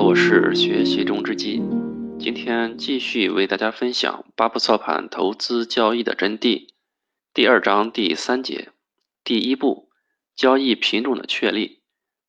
[0.00, 1.60] 我是学习中之基，
[2.18, 6.68] 今天继续为大家分享巴布操盘投资交易的真谛。
[7.34, 8.70] 第二章第三节，
[9.24, 9.90] 第一步，
[10.34, 11.82] 交易品种的确立，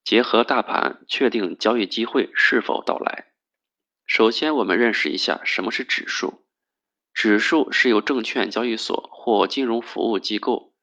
[0.03, 3.27] 结合大盘确定交易机会是否到来。
[4.05, 6.43] 首先，我们认识一下什么是指数。
[7.13, 10.73] 指数是由证券交易所或金融服务机构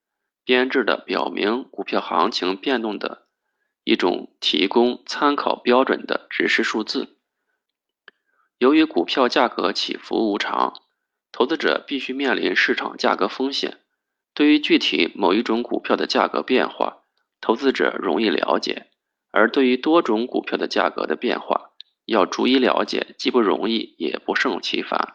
[0.44, 3.25] 编制的，表明股票行情变动的。
[3.86, 7.20] 一种提供参考标准的指示数字。
[8.58, 10.74] 由于股票价格起伏无常，
[11.30, 13.78] 投资者必须面临市场价格风险。
[14.34, 17.04] 对于具体某一种股票的价格变化，
[17.40, 18.86] 投资者容易了解；
[19.30, 21.70] 而对于多种股票的价格的变化，
[22.06, 25.14] 要逐一了解，既不容易，也不胜其烦。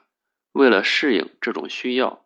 [0.53, 2.25] 为了适应这种需要，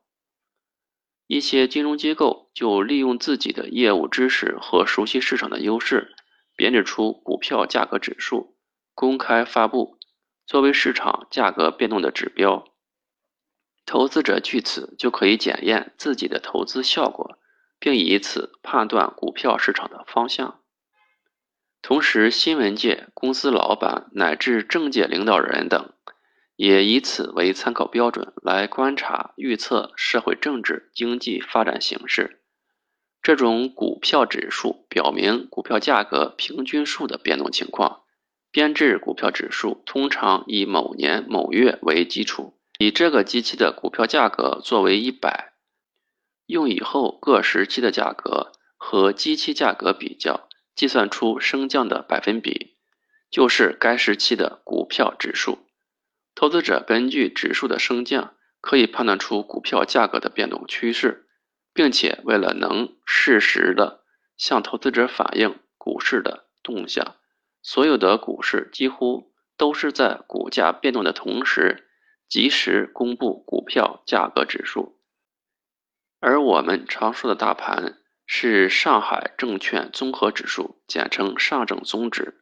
[1.25, 6.15] 一些金融机构就利用自己的业务知识和熟悉市场的优势。
[6.55, 8.55] 编制出股票价格指数，
[8.93, 9.97] 公开发布，
[10.45, 12.65] 作为市场价格变动的指标。
[13.85, 17.37] 投资者据此就可以检验自己的投资效果，
[17.79, 20.61] 并以此判断股票市场的方向。
[21.81, 25.93] 同时，新闻界、公司老板乃至政界领导人等，
[26.55, 32.41] 也以此为参考标准来观察、预测社会政治经济发展形势。
[33.25, 38.03] 这种股票指数表明股票价格平均数的变动情况。
[38.51, 45.53] 编制股票指数通常以某年某月为基础，以这个机器的股票价格作为一百，
[46.45, 52.75] 用以后各时期的价格和机器价格比较，计算出升降的百分比，
[53.31, 55.57] 就是该时期的股票指数。
[56.35, 61.24] 投资者根据指数的升降，可以判断出股票价格的变动趋势。
[61.75, 64.01] 并且为了能适时的
[64.37, 67.17] 向投资者反映股市的动向，
[67.61, 71.89] 所有的股市几乎都是在股价变动的同时，
[72.29, 74.97] 及时公布股票价格指数。
[76.21, 82.41] 而我们常说的大盘是上海证券综合指数，简称上证综指。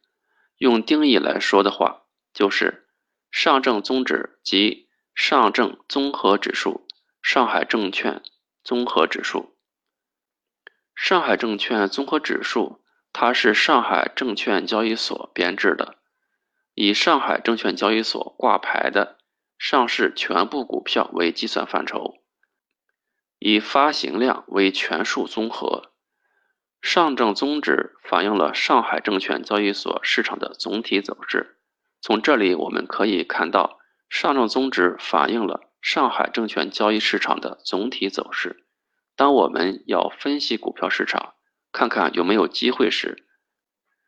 [0.57, 2.03] 用定义来说的话，
[2.34, 2.88] 就是
[3.31, 6.86] 上证综指及上证综合指数，
[7.24, 8.22] 上海证券。
[8.63, 9.57] 综合指数，
[10.96, 12.81] 上海证券综合指数，
[13.12, 15.97] 它是上海证券交易所编制的，
[16.74, 19.18] 以上海证券交易所挂牌的
[19.57, 22.16] 上市全部股票为计算范畴，
[23.38, 25.91] 以发行量为权数综合。
[26.81, 31.57] 上证综指反映了上海证券交易所市场的总体走势。
[32.01, 35.72] 从这里我们可以看到，上证综指反映了。
[35.83, 38.66] 上海证券交易市场的总体走势。
[39.17, 41.33] 当我们要分析股票市场，
[41.73, 43.27] 看看有没有机会时，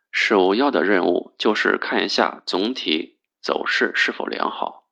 [0.10, 4.88] 首要的任务就是看一下总体走势是否良好。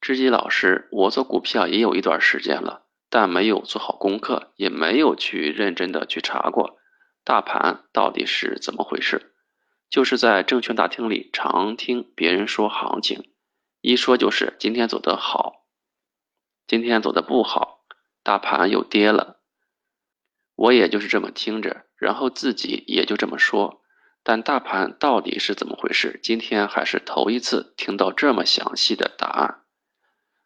[0.00, 6.76] 知己老师，我做股票也有一段时间了，但没有做好功课，也没有去认真的去查过
[7.22, 9.32] 大盘到底是怎么回事，
[9.88, 13.30] 就是在证券大厅里常听别人说行情。
[13.80, 15.66] 一说就是今天走的好，
[16.66, 17.84] 今天走的不好，
[18.22, 19.40] 大盘又跌了。
[20.56, 23.82] 我也就是这么听着，然后自己也就这么说。
[24.24, 26.18] 但大盘到底是怎么回事？
[26.22, 29.62] 今天还是头一次听到这么详细的答案。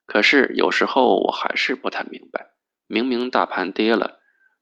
[0.05, 2.53] 可是有时候我还是不太明白，
[2.87, 4.21] 明明大盘跌了，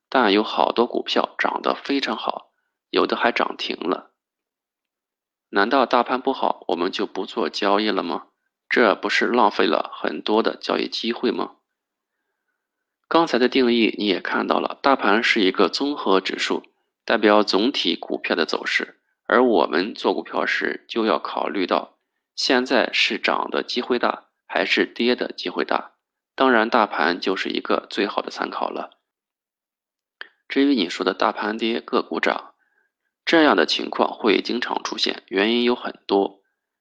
[0.08, 2.52] 但有好多股票涨得非常好，
[2.88, 4.12] 有的还涨停了。
[5.48, 8.28] 难道大盘不好，我们就不做交易了吗？
[8.70, 11.56] 这不是浪费了很多的交易机会吗？
[13.08, 16.62] 刚才的定义你也看到了，大盘是一个综合指数，
[17.04, 19.00] 代表总体股票的走势。
[19.26, 21.98] 而我们做股票时就要考虑到，
[22.36, 25.94] 现在是涨的机会大还是跌的机会大。
[26.36, 28.98] 当然，大盘就是一个最好的参考了。
[30.48, 32.54] 至于你说的大盘跌个股涨，
[33.24, 36.39] 这样的情况会经常出现，原因有很多。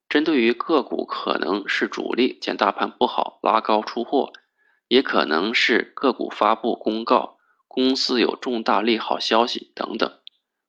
[0.09, 4.33] 针对于个股，可能是主力见大盘不好拉高出货，
[4.87, 10.19] 也可能是个股发布公告，公司有重大利好消息等等，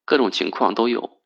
[0.04, 1.22] 各种情况都有。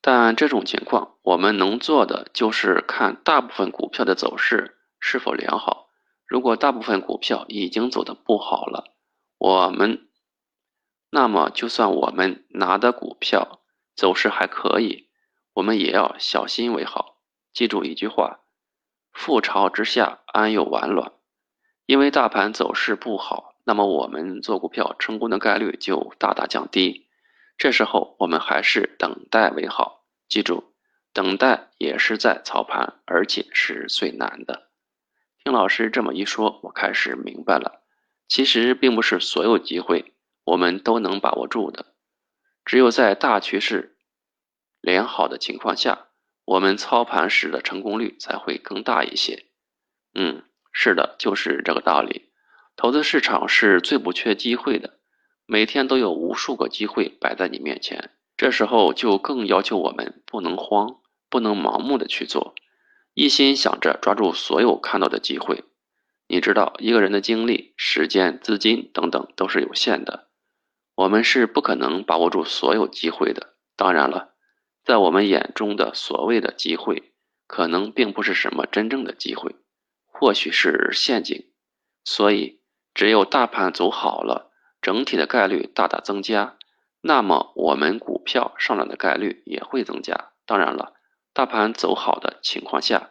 [0.00, 5.88] 但这种情况，我们能做的就是看大部分股票的走势是否良好。
[6.24, 8.94] 如果大部分股票已经走的不好了，
[9.38, 10.08] 我们
[11.10, 13.60] 那么就算我们拿的股票
[13.96, 15.07] 走势还可以。
[15.58, 17.16] 我们也要小心为好。
[17.52, 18.42] 记住一句话：
[19.12, 21.12] 覆巢之下，安有完卵？
[21.84, 27.08] 因为大盘走势不好，那么我们做股票成功的概率就大大降低。
[27.56, 30.04] 这时候，我们还是等待为好。
[30.28, 30.72] 记住，
[31.12, 34.68] 等待也是在操盘，而且是最难的。
[35.42, 37.82] 听老师这么一说，我开始明白了。
[38.28, 40.14] 其实并不是所有机会
[40.44, 41.94] 我们都能把握住的，
[42.64, 43.96] 只有在大趋势
[44.80, 46.08] 良好的情况下，
[46.44, 49.46] 我们操盘时的成功率才会更大一些。
[50.14, 50.42] 嗯，
[50.72, 52.30] 是的，就是这个道理。
[52.76, 54.98] 投资市场是最不缺机会的，
[55.46, 62.54] 每天都有无数个机会摆在你面前，这时候就更要求我们不能慌，不能盲目的去做，
[63.14, 65.64] 一心想着抓住所有看到的机会。
[66.28, 70.28] 你知道，一个人的精力、时间、资金等等都是有限的，
[70.94, 73.54] 我们是不可能把握住所有机会的。
[73.76, 74.34] 当然了，
[74.88, 77.12] 在我们眼中的所谓的机会，
[77.46, 79.54] 可能并不是什么真正的机会，
[80.06, 81.50] 或许是陷阱。
[82.06, 82.62] 所以，
[82.94, 84.50] 只有大盘走好了，
[84.80, 86.56] 整体的概率大大增加，
[87.02, 90.30] 那么我们股票上涨的概率也会增加。
[90.46, 90.94] 当然了，
[91.34, 93.10] 大盘走好的情况下。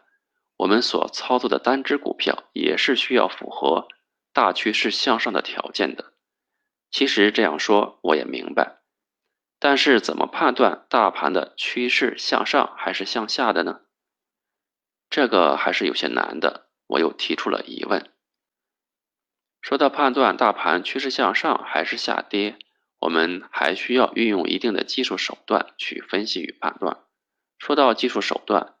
[0.56, 3.86] 我们所操作的单只股票也是需要符合
[4.32, 6.14] 大趋势向上的条件的。
[6.90, 8.77] 其实这样说我也明白，
[9.58, 13.80] 但是怎么判断大盘的趋势向上还是向下的呢？
[15.10, 16.68] 这个还是有些难的。
[16.86, 18.10] 我又提出了疑问。
[19.60, 22.58] 说到判断大盘趋势向上还是下跌，
[23.00, 27.04] 我们还需要运用一定的技术手段去分析与判断。
[27.58, 28.74] 说到技术手段。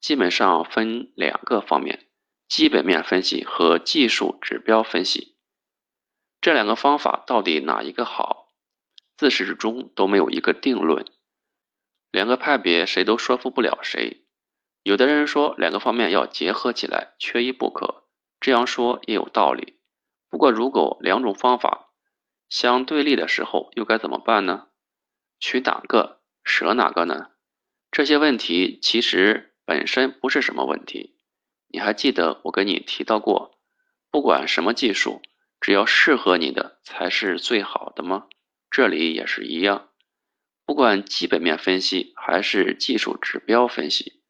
[0.00, 2.08] 基本上分两个方面：
[2.48, 5.36] 基本面分析和技术指标分析。
[6.40, 8.41] 这两个方法到底哪一个好？
[9.16, 11.04] 自始至终都没有一个定论。
[12.10, 14.24] 两个派别谁都说服不了谁。
[14.82, 18.04] 有的人说两个方面要结合起来，缺一不可。
[18.40, 19.78] 这样说也有道理。
[20.28, 21.90] 不过，如果两种方法
[22.48, 24.68] 相对立的时候，又该怎么办呢？
[25.38, 27.30] 取哪个舍哪个呢？
[27.90, 29.50] 这些问题其实。
[29.64, 31.14] 本身不是什么问题，
[31.68, 33.60] 你还记得我跟你提到过，
[34.10, 35.22] 不管什么技术，
[35.60, 38.26] 只要适合你的才是最好的吗？
[38.72, 39.90] 这里也是一样，
[40.64, 44.22] 不管基本面分析还是技术指标分析，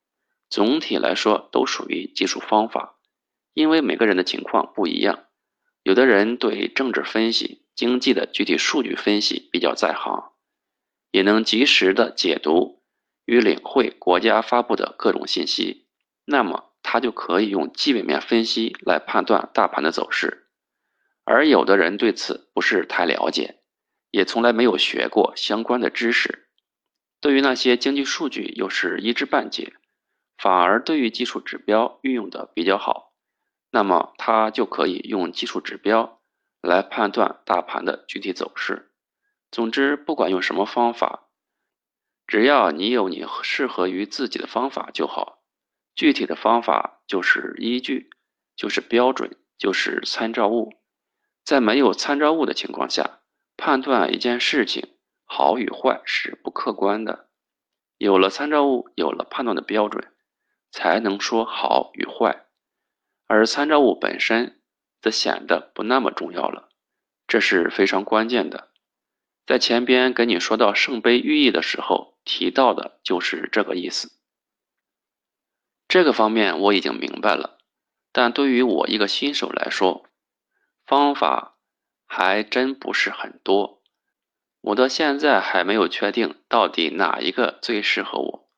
[0.50, 2.98] 总体来说都属于技术方法，
[3.54, 5.26] 因为每个人的情况不一样，
[5.84, 10.32] 有的人对政治分析、经济的具体数据分析比较在行，
[11.12, 12.82] 也能及时的解读。
[13.24, 15.86] 与领会国家发布的各种信息，
[16.24, 20.48] 那么他就可以用基本面分析来判断大盘的走势。
[21.22, 23.61] 而有的人对此不是太了解，
[24.12, 26.46] 也从来没有学过相关的知识，
[27.20, 29.72] 对于那些经济数据又是一知半解，
[30.36, 33.14] 反而对于技术指标运用的比较好，
[33.70, 36.20] 那么他就可以用技术指标
[36.60, 38.92] 来判断大盘的具体走势。
[39.50, 41.28] 总之，不管用什么方法。
[42.26, 45.42] 只要你有你适合于自己的方法就好，
[45.94, 48.10] 具体的方法就是依据，
[48.56, 50.72] 就是标准，就是参照物。
[51.44, 53.21] 在没有参照物的情况下，
[53.64, 57.28] 判断一件事情好与坏是不客观的。
[57.96, 60.12] 有了参照物，有了判断的标准，
[60.72, 62.46] 才能说好与坏。
[63.28, 64.60] 而参照物本身
[65.00, 66.70] 则显得不那么重要了，
[67.28, 68.72] 这是非常关键的。
[69.46, 72.10] 在前边跟你说到圣杯寓意的时候。
[72.24, 74.12] 提到的就是这个意思。
[75.88, 77.58] 这个方面我已经明白了，
[78.12, 80.06] 但对于我一个新手来说，
[80.86, 81.51] 方法
[82.14, 83.82] 还真不是很多。
[84.60, 88.50] 我到现在还没有确定到底哪一个最适合我。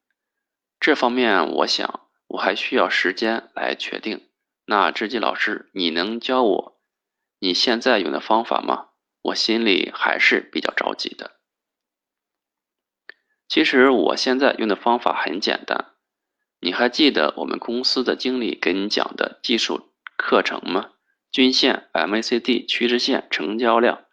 [0.80, 4.28] 这方面，我想我还需要时间来确定。
[4.64, 6.80] 那知己老师，你能教我
[7.38, 8.88] 你现在用的方法吗？
[9.22, 11.36] 我心里还是比较着急的。
[13.46, 15.92] 其实我现在用的方法很简单，
[16.58, 20.90] 你还记得我们公司的经理给你讲的技术课程吗？
[21.34, 24.04] 均线、MACD、趋势线、成交量，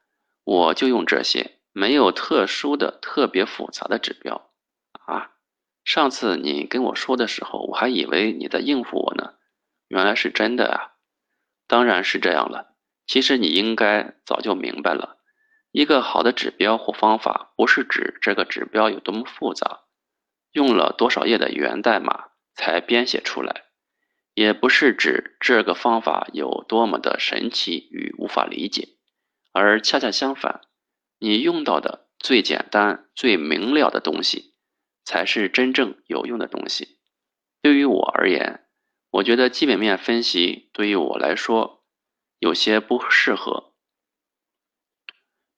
[0.43, 4.49] 我就用这些，没有特殊的、特别复杂的指标
[5.05, 5.29] 啊。
[5.83, 9.35] 上次你跟我说的时候，我还以为你在应付我呢，
[9.87, 10.93] 原来是真的啊。
[11.67, 12.73] 当然是这样了，
[13.05, 15.19] 其实你应该早就明白了。
[15.71, 19.81] 一个好的指标或方法，不是指这个指标有多么复杂，
[20.53, 23.65] 用了多少页的源代码才编写出来，
[24.33, 28.89] 也不是指这个方法有多么的神奇与无法理解，
[29.51, 30.61] 而恰恰相反，
[31.19, 34.53] 你用到的最简单、最明了的东西，
[35.03, 36.99] 才是真正有用的东西。
[37.61, 38.65] 对于我而言，
[39.09, 41.83] 我觉得基本面分析对于我来说
[42.39, 43.73] 有些不适合。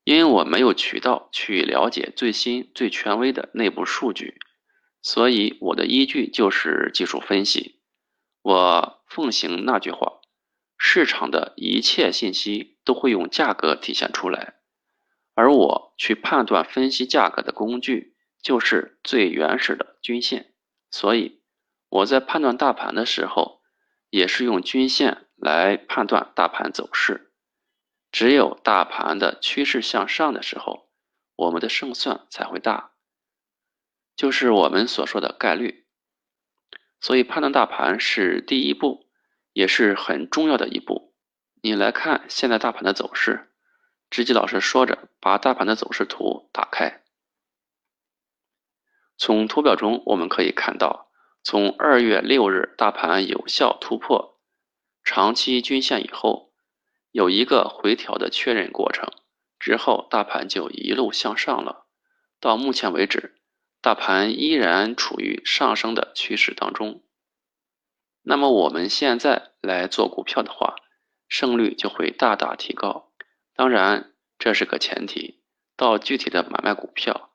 [0.03, 4.35] 因为我没有渠道去了解最新最权威的内部数据，
[5.01, 7.79] 所以我的依据就是技术分析。
[8.43, 10.19] 我奉行那句话：
[10.77, 14.55] 市场的一切信息都会用价格体现出来，
[15.33, 20.53] 而我去判断分析价格的工具就是最原始的均线。
[20.91, 21.41] 所以
[21.87, 23.61] 我在判断大盘的时候，
[24.09, 27.31] 也是用均线来判断大盘走势。
[28.11, 30.89] 只有大盘的趋势向上的时候，
[31.37, 32.91] 我们的胜算才会大。
[34.17, 35.82] 就是我们所说的概率，
[37.03, 39.09] 所以判断大盘是第一步，
[39.51, 41.13] 也是很重要的一步。
[41.61, 43.51] 你来看现在大盘的走势，
[44.09, 47.03] 知己老师说着，把大盘的走势图打开。
[49.17, 51.11] 从图表中我们可以看到，
[51.43, 54.39] 从二月六日大盘有效突破
[55.03, 56.53] 长期均线以后，
[57.11, 59.11] 有一个回调的确认过程，
[59.59, 61.85] 之后大盘就一路向上了。
[62.39, 63.42] 到目前为止。
[63.83, 67.03] 大盘依然处于上升的趋势当中，
[68.21, 70.75] 那么我们现在来做股票的话，
[71.27, 73.11] 胜率就会大大提高。
[73.53, 75.43] 当然，这是个前提。
[75.75, 77.31] 到具体的买卖股票，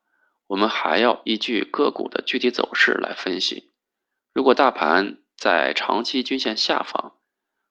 [0.47, 3.75] 我们还要依据个股的具体走势来分析。
[4.33, 7.19] 如果大盘在长期均线下方，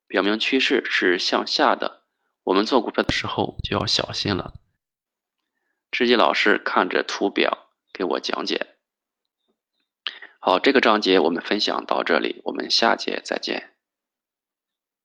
[0.05, 2.03] 表明趋势是向下的，
[2.43, 4.53] 我们做股票的时候就要小心了。
[5.89, 7.63] 知己老师看着图表。
[7.97, 8.75] 给我讲解。
[10.39, 13.76] 好，这个章节我们分享到这里，我们下节再见。